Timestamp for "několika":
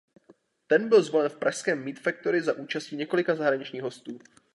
2.95-3.35